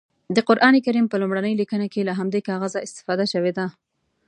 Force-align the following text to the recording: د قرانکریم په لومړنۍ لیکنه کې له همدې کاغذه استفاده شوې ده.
د 0.35 0.37
قرانکریم 0.47 1.05
په 1.09 1.15
لومړنۍ 1.21 1.53
لیکنه 1.61 1.85
کې 1.93 2.01
له 2.07 2.13
همدې 2.19 2.41
کاغذه 2.49 2.79
استفاده 2.87 3.25
شوې 3.33 3.51
ده. 3.57 3.65